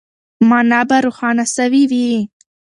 [0.49, 2.11] مانا به روښانه سوې وي.